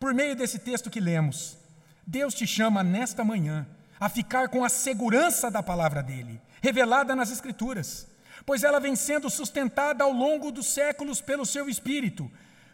[0.00, 1.56] Por meio desse texto que lemos,
[2.04, 3.64] Deus te chama nesta manhã
[4.04, 8.06] a ficar com a segurança da palavra dele, revelada nas Escrituras,
[8.44, 12.30] pois ela vem sendo sustentada ao longo dos séculos pelo seu Espírito,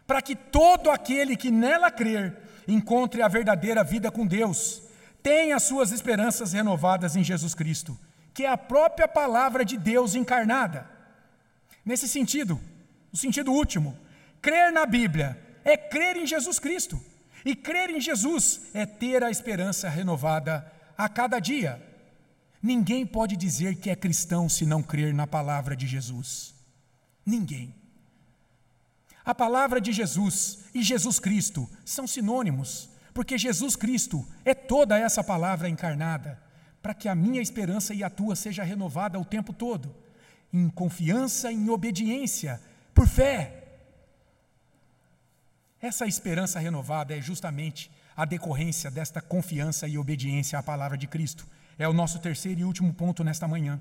[0.07, 4.83] para que todo aquele que nela crer encontre a verdadeira vida com Deus,
[5.23, 7.99] tenha suas esperanças renovadas em Jesus Cristo
[8.33, 10.88] que é a própria palavra de Deus encarnada.
[11.85, 12.61] Nesse sentido,
[13.12, 13.99] o sentido último,
[14.40, 16.99] crer na Bíblia é crer em Jesus Cristo.
[17.45, 21.83] E crer em Jesus é ter a esperança renovada a cada dia.
[22.63, 26.55] Ninguém pode dizer que é cristão se não crer na palavra de Jesus.
[27.25, 27.75] Ninguém.
[29.25, 35.25] A palavra de Jesus e Jesus Cristo são sinônimos, porque Jesus Cristo é toda essa
[35.25, 36.39] palavra encarnada
[36.83, 39.95] para que a minha esperança e a tua seja renovada o tempo todo,
[40.53, 42.61] em confiança, em obediência,
[42.95, 43.65] por fé.
[45.81, 51.47] Essa esperança renovada é justamente a decorrência desta confiança e obediência à palavra de Cristo.
[51.79, 53.81] É o nosso terceiro e último ponto nesta manhã.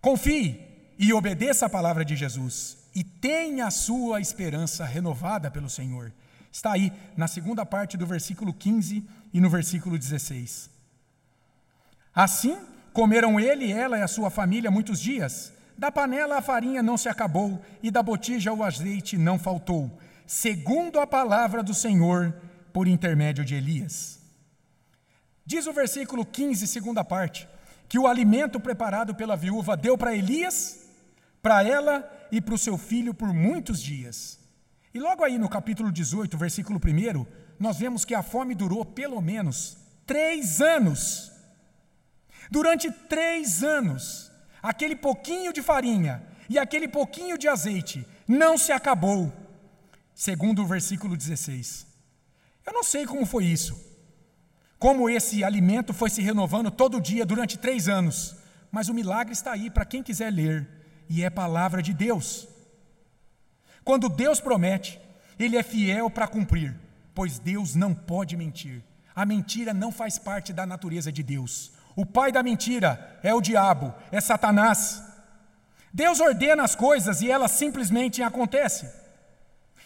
[0.00, 0.60] Confie
[0.98, 6.12] e obedeça a palavra de Jesus e tenha a sua esperança renovada pelo Senhor.
[6.50, 10.68] Está aí na segunda parte do versículo 15 e no versículo 16.
[12.12, 12.58] Assim,
[12.92, 15.52] comeram ele, ela e a sua família muitos dias.
[15.78, 20.98] Da panela a farinha não se acabou, e da botija o azeite não faltou, segundo
[20.98, 22.34] a palavra do Senhor,
[22.72, 24.20] por intermédio de Elias.
[25.44, 27.48] Diz o versículo 15, segunda parte,
[27.88, 30.80] que o alimento preparado pela viúva deu para Elias,
[31.42, 34.38] para ela e para o seu filho por muitos dias.
[34.94, 37.26] E logo aí no capítulo 18, versículo 1,
[37.58, 41.32] nós vemos que a fome durou pelo menos três anos.
[42.50, 44.30] Durante três anos,
[44.62, 49.32] aquele pouquinho de farinha e aquele pouquinho de azeite não se acabou,
[50.14, 51.91] segundo o versículo 16.
[52.64, 53.92] Eu não sei como foi isso,
[54.78, 58.36] como esse alimento foi se renovando todo dia durante três anos,
[58.70, 60.68] mas o milagre está aí para quem quiser ler,
[61.08, 62.48] e é palavra de Deus.
[63.84, 65.00] Quando Deus promete,
[65.38, 66.76] Ele é fiel para cumprir,
[67.14, 68.82] pois Deus não pode mentir.
[69.14, 71.72] A mentira não faz parte da natureza de Deus.
[71.94, 75.02] O pai da mentira é o diabo, é Satanás.
[75.92, 78.88] Deus ordena as coisas e elas simplesmente acontecem.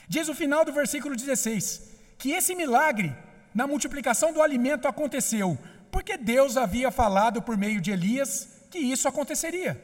[0.08, 3.14] Diz o final do versículo 16 que esse milagre
[3.54, 5.58] na multiplicação do alimento aconteceu
[5.90, 9.82] porque Deus havia falado por meio de Elias que isso aconteceria.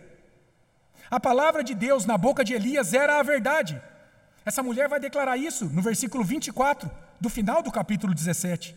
[1.11, 3.81] A palavra de Deus na boca de Elias era a verdade.
[4.45, 6.91] Essa mulher vai declarar isso no versículo 24
[7.21, 8.77] do final do capítulo 17.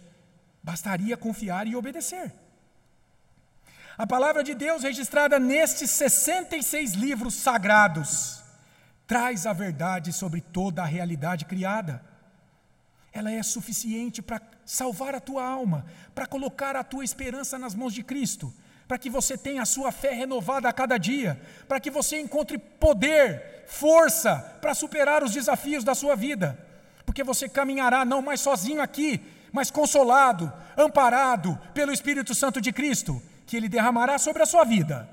[0.63, 2.31] Bastaria confiar e obedecer.
[3.97, 8.41] A palavra de Deus, registrada nestes 66 livros sagrados,
[9.07, 12.03] traz a verdade sobre toda a realidade criada.
[13.15, 17.93] Ela é suficiente para salvar a tua alma, para colocar a tua esperança nas mãos
[17.93, 18.53] de Cristo,
[18.89, 22.57] para que você tenha a sua fé renovada a cada dia, para que você encontre
[22.57, 26.59] poder, força para superar os desafios da sua vida,
[27.05, 33.21] porque você caminhará não mais sozinho aqui, mas consolado, amparado pelo Espírito Santo de Cristo,
[33.47, 35.09] que ele derramará sobre a sua vida.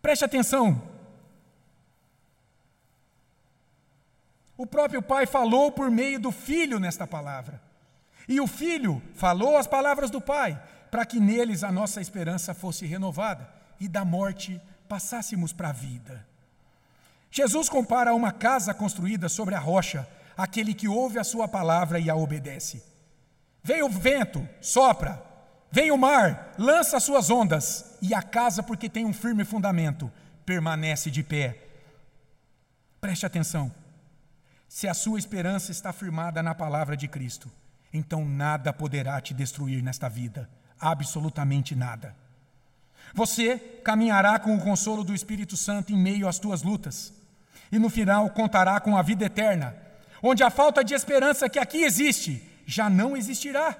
[0.00, 0.80] Preste atenção.
[4.56, 7.60] O próprio Pai falou por meio do Filho nesta palavra.
[8.28, 12.86] E o Filho falou as palavras do Pai, para que neles a nossa esperança fosse
[12.86, 13.48] renovada
[13.80, 16.24] e da morte passássemos para a vida.
[17.30, 22.10] Jesus compara uma casa construída sobre a rocha aquele que ouve a sua palavra e
[22.10, 22.82] a obedece.
[23.62, 25.22] Vem o vento, sopra,
[25.70, 30.10] vem o mar, lança suas ondas, e a casa, porque tem um firme fundamento,
[30.44, 31.58] permanece de pé.
[33.00, 33.72] Preste atenção.
[34.68, 37.50] Se a sua esperança está firmada na palavra de Cristo,
[37.92, 40.48] então nada poderá te destruir nesta vida,
[40.80, 42.14] absolutamente nada.
[43.14, 47.12] Você caminhará com o consolo do Espírito Santo em meio às tuas lutas,
[47.70, 49.76] e no final contará com a vida eterna,
[50.22, 53.76] onde a falta de esperança que aqui existe já não existirá.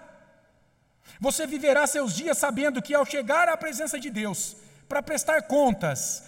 [1.21, 4.57] Você viverá seus dias sabendo que ao chegar à presença de Deus,
[4.89, 6.25] para prestar contas,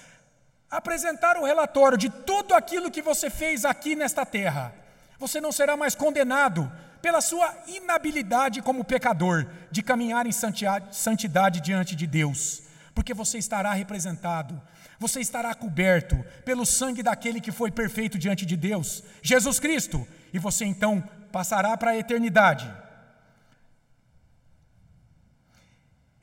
[0.70, 4.74] apresentar o relatório de tudo aquilo que você fez aqui nesta terra,
[5.18, 11.94] você não será mais condenado pela sua inabilidade como pecador de caminhar em santidade diante
[11.94, 12.62] de Deus,
[12.94, 14.60] porque você estará representado
[14.98, 20.38] você estará coberto pelo sangue daquele que foi perfeito diante de Deus, Jesus Cristo, e
[20.38, 22.70] você então passará para a eternidade.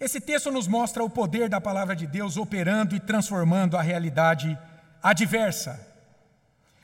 [0.04, 4.60] Esse texto nos mostra o poder da palavra de Deus operando e transformando a realidade
[5.02, 5.80] adversa.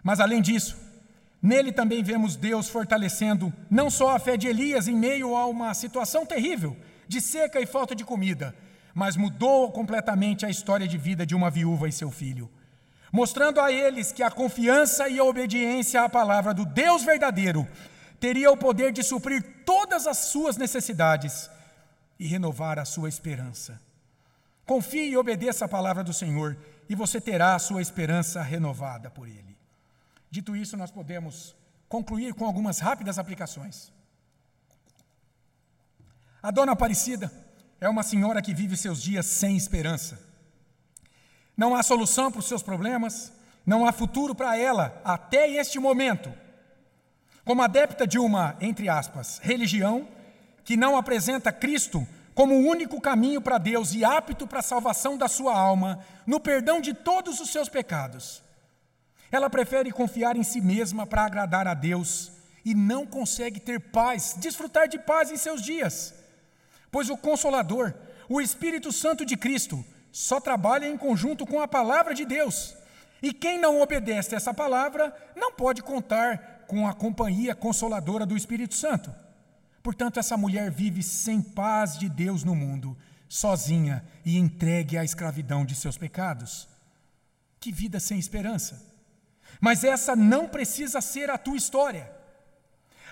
[0.01, 0.77] Mas além disso,
[1.41, 5.73] nele também vemos Deus fortalecendo não só a fé de Elias em meio a uma
[5.73, 6.77] situação terrível
[7.09, 8.55] de seca e falta de comida,
[8.93, 12.49] mas mudou completamente a história de vida de uma viúva e seu filho,
[13.11, 17.67] mostrando a eles que a confiança e a obediência à palavra do Deus verdadeiro
[18.17, 21.49] teria o poder de suprir todas as suas necessidades
[22.19, 23.81] e renovar a sua esperança.
[24.65, 26.57] Confie e obedeça a palavra do Senhor
[26.89, 29.57] e você terá a sua esperança renovada por Ele.
[30.29, 31.55] Dito isso, nós podemos
[31.87, 33.91] concluir com algumas rápidas aplicações.
[36.41, 37.31] A dona Aparecida
[37.81, 40.19] é uma senhora que vive seus dias sem esperança.
[41.57, 43.33] Não há solução para os seus problemas,
[43.65, 46.31] não há futuro para ela até este momento.
[47.43, 50.07] Como adepta de uma, entre aspas, religião
[50.69, 55.17] que não apresenta Cristo como o único caminho para Deus e apto para a salvação
[55.17, 58.43] da sua alma, no perdão de todos os seus pecados.
[59.31, 62.31] Ela prefere confiar em si mesma para agradar a Deus
[62.63, 66.13] e não consegue ter paz, desfrutar de paz em seus dias.
[66.91, 67.91] Pois o Consolador,
[68.29, 72.75] o Espírito Santo de Cristo, só trabalha em conjunto com a palavra de Deus.
[73.23, 78.37] E quem não obedece a essa palavra não pode contar com a companhia consoladora do
[78.37, 79.11] Espírito Santo.
[79.89, 82.95] Portanto, essa mulher vive sem paz de Deus no mundo,
[83.27, 86.69] sozinha e entregue à escravidão de seus pecados.
[87.59, 88.85] Que vida sem esperança!
[89.59, 92.07] Mas essa não precisa ser a tua história.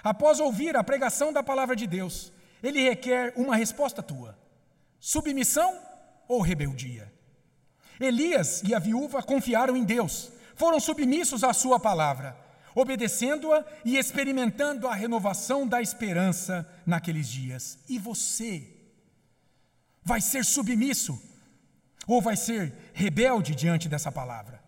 [0.03, 4.37] Após ouvir a pregação da palavra de Deus, ele requer uma resposta tua:
[4.99, 5.81] submissão
[6.27, 7.11] ou rebeldia?
[7.99, 12.37] Elias e a viúva confiaram em Deus, foram submissos à sua palavra,
[12.77, 17.79] obedecendo-a e experimentando a renovação da esperança naqueles dias.
[17.89, 18.71] E você
[20.03, 21.19] vai ser submisso
[22.05, 24.63] ou vai ser rebelde diante dessa palavra?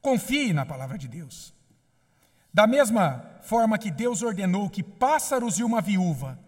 [0.00, 1.52] Confie na palavra de Deus.
[2.54, 6.38] Da mesma forma que Deus ordenou que pássaros e uma viúva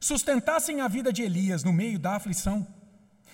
[0.00, 2.66] sustentassem a vida de Elias no meio da aflição,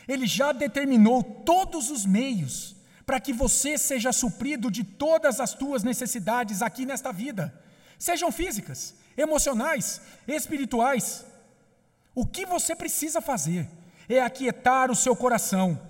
[0.08, 2.74] ele já determinou todos os meios
[3.08, 7.54] para que você seja suprido de todas as tuas necessidades aqui nesta vida,
[7.98, 11.24] sejam físicas, emocionais, espirituais.
[12.14, 13.66] O que você precisa fazer
[14.10, 15.80] é aquietar o seu coração,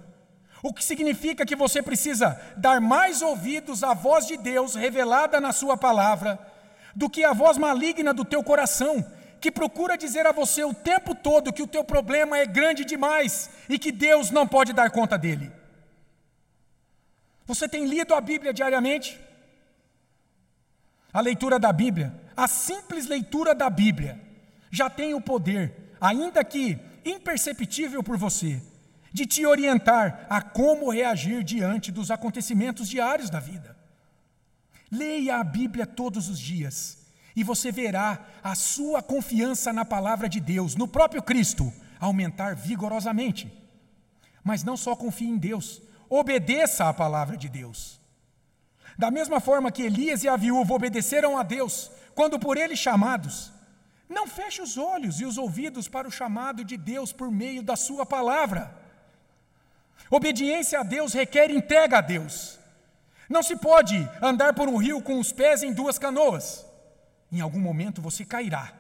[0.63, 5.51] o que significa que você precisa dar mais ouvidos à voz de Deus revelada na
[5.51, 6.39] Sua palavra
[6.95, 9.05] do que a voz maligna do teu coração,
[9.41, 13.51] que procura dizer a você o tempo todo que o teu problema é grande demais
[13.69, 15.58] e que Deus não pode dar conta dele.
[17.49, 19.19] Você tem lido a Bíblia diariamente?
[21.11, 24.21] A leitura da Bíblia, a simples leitura da Bíblia,
[24.71, 28.63] já tem o poder, ainda que imperceptível por você,
[29.11, 33.75] de te orientar a como reagir diante dos acontecimentos diários da vida.
[34.93, 36.99] Leia a Bíblia todos os dias
[37.35, 43.51] e você verá a sua confiança na palavra de Deus, no próprio Cristo, aumentar vigorosamente.
[44.45, 48.01] Mas não só confie em Deus, obedeça à palavra de Deus.
[48.97, 53.53] Da mesma forma que Elias e a viúva obedeceram a Deus quando por ele chamados,
[54.09, 57.77] Não feche os olhos e os ouvidos para o chamado de Deus por meio da
[57.77, 58.75] Sua palavra.
[60.11, 62.59] Obediência a Deus requer entrega a Deus.
[63.29, 66.65] Não se pode andar por um rio com os pés em duas canoas.
[67.31, 68.73] Em algum momento você cairá.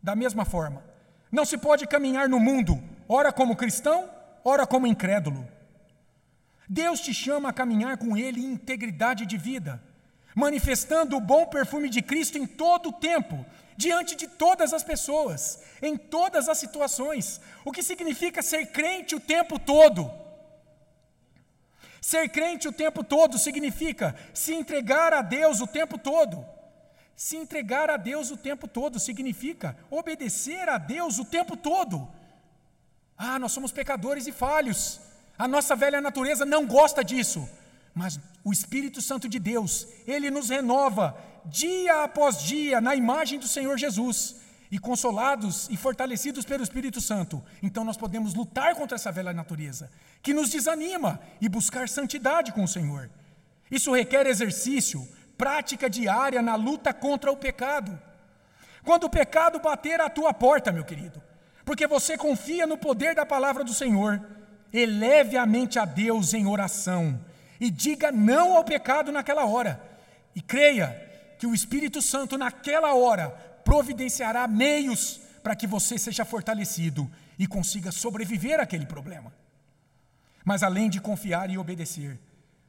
[0.00, 0.84] Da mesma forma,
[1.32, 4.08] não se pode caminhar no mundo, ora como cristão,
[4.44, 5.48] ora como incrédulo.
[6.68, 9.82] Deus te chama a caminhar com Ele em integridade de vida,
[10.34, 13.44] manifestando o bom perfume de Cristo em todo o tempo,
[13.76, 19.20] diante de todas as pessoas, em todas as situações, o que significa ser crente o
[19.20, 20.10] tempo todo.
[22.00, 26.44] Ser crente o tempo todo significa se entregar a Deus o tempo todo.
[27.16, 32.08] Se entregar a Deus o tempo todo significa obedecer a Deus o tempo todo.
[33.16, 35.00] Ah, nós somos pecadores e falhos.
[35.38, 37.48] A nossa velha natureza não gosta disso.
[37.94, 43.46] Mas o Espírito Santo de Deus, ele nos renova dia após dia na imagem do
[43.46, 44.36] Senhor Jesus.
[44.70, 49.88] E consolados e fortalecidos pelo Espírito Santo, então nós podemos lutar contra essa velha natureza,
[50.20, 53.08] que nos desanima, e buscar santidade com o Senhor.
[53.70, 55.06] Isso requer exercício,
[55.38, 57.96] prática diária na luta contra o pecado.
[58.82, 61.22] Quando o pecado bater à tua porta, meu querido,
[61.64, 64.20] porque você confia no poder da palavra do Senhor,
[64.74, 67.20] eleve a mente a Deus em oração
[67.60, 69.80] e diga não ao pecado naquela hora.
[70.34, 70.88] E creia
[71.38, 73.30] que o Espírito Santo, naquela hora,
[73.64, 77.08] providenciará meios para que você seja fortalecido
[77.38, 79.32] e consiga sobreviver àquele problema.
[80.44, 82.18] Mas além de confiar e obedecer,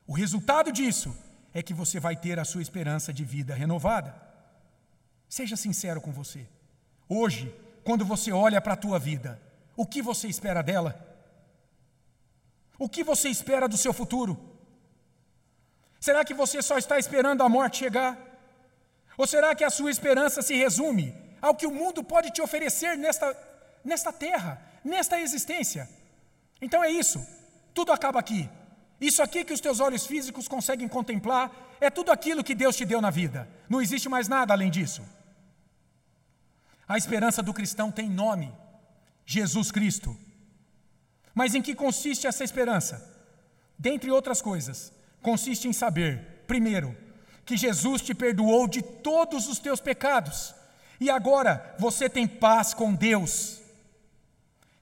[0.06, 1.16] o resultado disso
[1.54, 4.16] é que você vai ter a sua esperança de vida renovada.
[5.28, 6.46] Seja sincero com você.
[7.10, 7.54] Hoje,
[7.84, 9.42] quando você olha para a tua vida,
[9.76, 11.15] o que você espera dela?
[12.78, 14.38] O que você espera do seu futuro?
[16.00, 18.18] Será que você só está esperando a morte chegar?
[19.18, 22.98] Ou será que a sua esperança se resume ao que o mundo pode te oferecer
[22.98, 23.36] nesta,
[23.84, 25.90] nesta terra, nesta existência?
[26.62, 27.26] Então é isso,
[27.74, 28.50] tudo acaba aqui.
[29.00, 32.86] Isso aqui que os teus olhos físicos conseguem contemplar é tudo aquilo que Deus te
[32.86, 33.48] deu na vida.
[33.70, 35.02] Não existe mais nada além disso.
[36.88, 38.54] A esperança do cristão tem nome:
[39.26, 40.18] Jesus Cristo.
[41.36, 43.14] Mas em que consiste essa esperança?
[43.78, 46.96] Dentre outras coisas, consiste em saber, primeiro,
[47.46, 50.56] que Jesus te perdoou de todos os teus pecados
[51.00, 53.60] e agora você tem paz com Deus.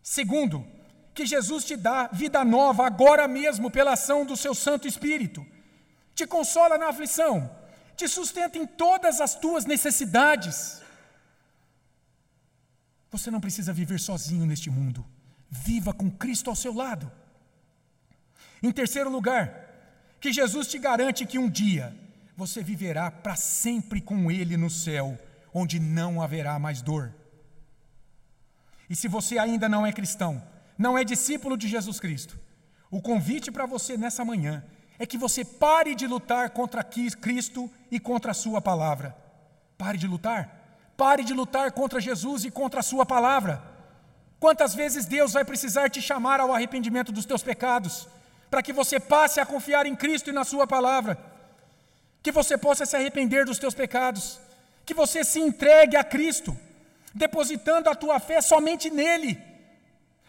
[0.01, 0.65] Segundo,
[1.13, 5.45] que Jesus te dá vida nova agora mesmo pela ação do seu Santo Espírito,
[6.13, 7.49] te consola na aflição,
[7.95, 10.81] te sustenta em todas as tuas necessidades.
[13.11, 15.05] Você não precisa viver sozinho neste mundo,
[15.53, 17.11] viva com Cristo ao seu lado.
[18.61, 19.53] Em terceiro lugar,
[20.19, 21.95] que Jesus te garante que um dia
[22.35, 25.17] você viverá para sempre com Ele no céu,
[25.53, 27.13] onde não haverá mais dor.
[28.89, 30.41] E se você ainda não é cristão,
[30.77, 32.39] não é discípulo de Jesus Cristo,
[32.89, 34.63] o convite para você nessa manhã
[34.97, 39.15] é que você pare de lutar contra Cristo e contra a Sua palavra.
[39.77, 40.91] Pare de lutar.
[40.97, 43.72] Pare de lutar contra Jesus e contra a Sua palavra.
[44.43, 47.95] Quantas vezes Deus vai precisar te chamar ao arrependimento dos teus pecados?
[48.53, 51.17] para que você passe a confiar em Cristo e na Sua palavra,
[52.21, 54.39] que você possa se arrepender dos teus pecados,
[54.85, 56.55] que você se entregue a Cristo,
[57.15, 59.41] depositando a tua fé somente nele,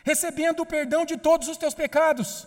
[0.02, 2.46] recebendo o perdão de todos os teus pecados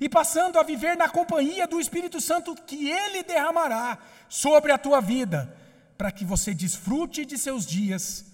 [0.00, 5.02] e passando a viver na companhia do Espírito Santo que ele derramará sobre a tua
[5.02, 5.54] vida,
[5.98, 8.24] para que você desfrute de seus dias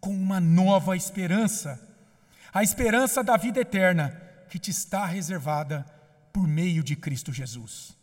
[0.00, 1.85] com uma nova esperança,
[2.56, 5.84] a esperança da vida eterna que te está reservada
[6.32, 7.94] por meio de Cristo Jesus.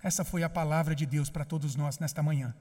[0.00, 2.54] Essa foi a palavra de Deus para todos nós nesta manhã.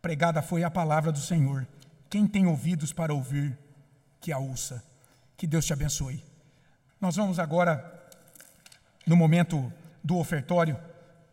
[0.00, 1.66] Pregada foi a palavra do Senhor.
[2.08, 3.58] Quem tem ouvidos para ouvir,
[4.20, 4.84] que a ouça.
[5.36, 6.22] Que Deus te abençoe.
[7.00, 8.08] Nós vamos agora,
[9.04, 10.78] no momento do ofertório,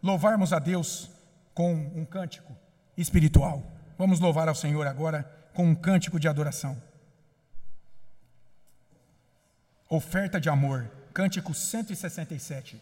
[0.01, 1.07] louvarmos a Deus
[1.53, 2.51] com um cântico
[2.97, 3.63] espiritual.
[3.95, 5.21] Vamos louvar ao Senhor agora
[5.53, 6.81] com um cântico de adoração.
[9.89, 10.91] Oferta de amor.
[11.13, 12.81] Cântico 167.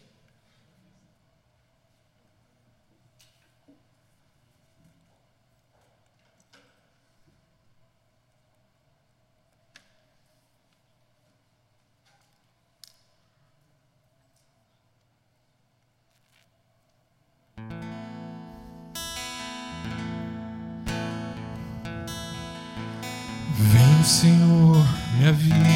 [23.58, 24.84] Vem, Senhor,
[25.16, 25.75] minha vida